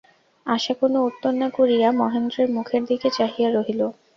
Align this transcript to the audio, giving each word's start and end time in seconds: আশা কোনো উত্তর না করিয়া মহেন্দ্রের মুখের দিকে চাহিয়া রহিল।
আশা 0.45 0.73
কোনো 0.81 0.97
উত্তর 1.09 1.31
না 1.35 1.47
করিয়া 1.57 1.87
মহেন্দ্রের 2.01 2.49
মুখের 2.55 2.81
দিকে 2.89 3.07
চাহিয়া 3.17 3.49
রহিল। 3.51 3.81